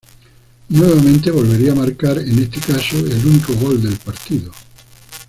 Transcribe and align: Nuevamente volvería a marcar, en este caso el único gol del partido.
Nuevamente 0.69 1.29
volvería 1.29 1.73
a 1.73 1.75
marcar, 1.75 2.17
en 2.17 2.39
este 2.39 2.59
caso 2.59 2.97
el 2.97 3.23
único 3.23 3.53
gol 3.53 3.79
del 3.83 3.97
partido. 3.97 4.51